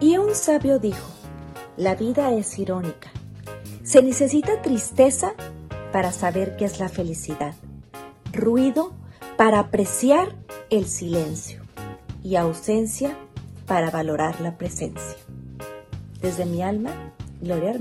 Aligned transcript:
Y 0.00 0.16
un 0.18 0.34
sabio 0.34 0.78
dijo, 0.78 1.08
la 1.76 1.94
vida 1.94 2.32
es 2.32 2.58
irónica. 2.58 3.10
Se 3.82 4.02
necesita 4.02 4.62
tristeza 4.62 5.34
para 5.92 6.12
saber 6.12 6.56
qué 6.56 6.64
es 6.64 6.80
la 6.80 6.88
felicidad, 6.88 7.54
ruido 8.32 8.92
para 9.36 9.60
apreciar 9.60 10.34
el 10.70 10.86
silencio 10.86 11.62
y 12.22 12.36
ausencia 12.36 13.16
para 13.66 13.90
valorar 13.90 14.40
la 14.40 14.58
presencia. 14.58 15.16
Desde 16.20 16.46
mi 16.46 16.62
alma, 16.62 16.90
Gloria 17.40 17.72